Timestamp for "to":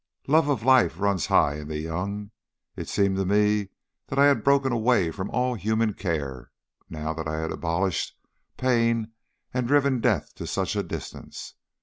3.17-3.23, 10.37-10.47